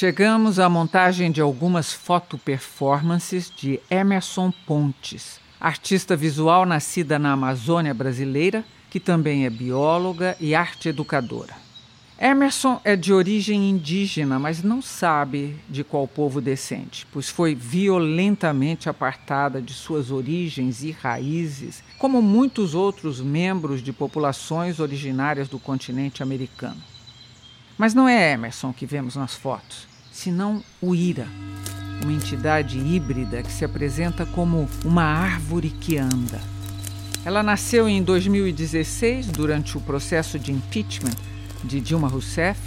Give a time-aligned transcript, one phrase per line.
[0.00, 8.64] Chegamos à montagem de algumas foto-performances de Emerson Pontes, artista visual nascida na Amazônia brasileira,
[8.88, 11.52] que também é bióloga e arte educadora.
[12.16, 18.88] Emerson é de origem indígena, mas não sabe de qual povo descende, pois foi violentamente
[18.88, 26.22] apartada de suas origens e raízes, como muitos outros membros de populações originárias do continente
[26.22, 26.80] americano.
[27.78, 29.86] Mas não é Emerson que vemos nas fotos,
[30.18, 31.28] senão o Ira,
[32.02, 36.40] uma entidade híbrida que se apresenta como uma árvore que anda.
[37.24, 41.14] Ela nasceu em 2016, durante o processo de impeachment
[41.62, 42.60] de Dilma Rousseff,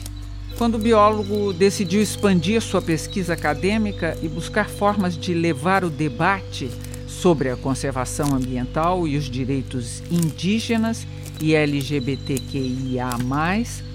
[0.57, 6.71] quando o biólogo decidiu expandir sua pesquisa acadêmica e buscar formas de levar o debate
[7.05, 11.05] sobre a conservação ambiental e os direitos indígenas
[11.41, 13.09] e LGBTQIA,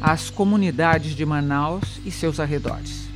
[0.00, 3.15] às comunidades de Manaus e seus arredores.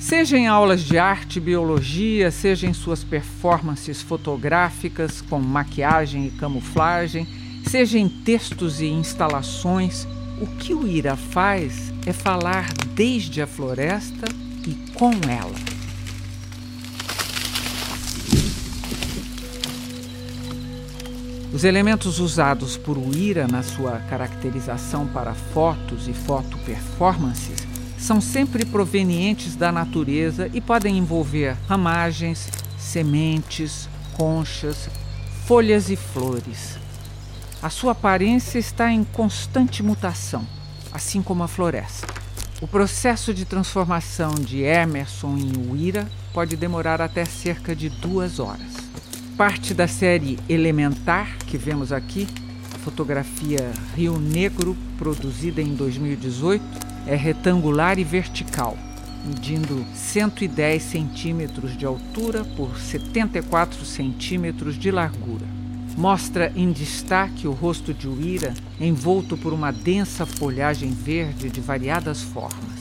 [0.00, 6.30] Seja em aulas de arte e biologia, seja em suas performances fotográficas com maquiagem e
[6.30, 7.28] camuflagem,
[7.66, 10.08] seja em textos e instalações,
[10.40, 14.26] o que o Ira faz é falar desde a floresta
[14.66, 15.54] e com ela.
[21.52, 27.69] Os elementos usados por Uira na sua caracterização para fotos e foto-performances
[28.00, 32.48] são sempre provenientes da natureza e podem envolver ramagens,
[32.78, 34.88] sementes, conchas,
[35.46, 36.78] folhas e flores.
[37.62, 40.46] A sua aparência está em constante mutação,
[40.92, 42.06] assim como a floresta.
[42.60, 48.90] O processo de transformação de Emerson em Uira pode demorar até cerca de duas horas
[49.40, 52.28] parte da série Elementar, que vemos aqui,
[52.84, 58.76] fotografia Rio Negro, produzida em 2018, é retangular e vertical,
[59.24, 65.46] medindo 110 centímetros de altura por 74 centímetros de largura.
[65.96, 72.22] Mostra em destaque o rosto de Uira, envolto por uma densa folhagem verde de variadas
[72.22, 72.80] formas.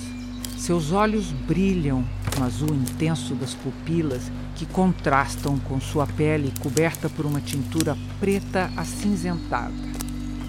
[0.58, 2.06] Seus olhos brilham
[2.38, 8.70] no azul intenso das pupilas que contrastam com sua pele coberta por uma tintura preta
[8.78, 9.74] acinzentada.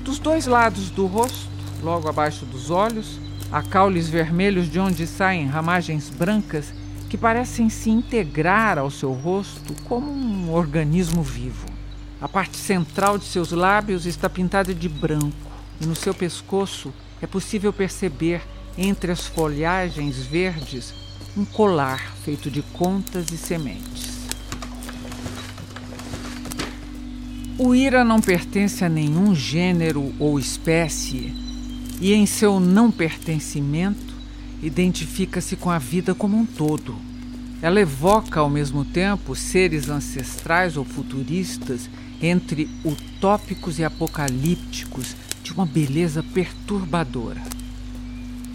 [0.05, 1.49] Dos dois lados do rosto,
[1.83, 3.19] logo abaixo dos olhos,
[3.53, 6.73] há caules vermelhos de onde saem ramagens brancas
[7.09, 11.67] que parecem se integrar ao seu rosto como um organismo vivo.
[12.21, 15.51] A parte central de seus lábios está pintada de branco
[15.81, 18.43] e no seu pescoço é possível perceber,
[18.79, 20.95] entre as folhagens verdes,
[21.37, 24.21] um colar feito de contas e sementes.
[27.59, 31.50] O ira não pertence a nenhum gênero ou espécie
[32.01, 34.15] e, em seu não pertencimento,
[34.63, 36.97] identifica-se com a vida como um todo.
[37.63, 41.91] Ela evoca ao mesmo tempo seres ancestrais ou futuristas
[42.23, 47.43] entre utópicos e apocalípticos de uma beleza perturbadora.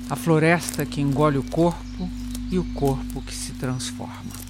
[0.10, 2.10] A floresta que engole o corpo
[2.52, 4.45] e o corpo que se transforma.